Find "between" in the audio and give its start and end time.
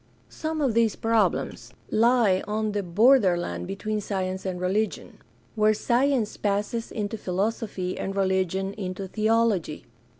3.67-4.01